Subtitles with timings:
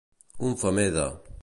[0.47, 1.07] Un femer de.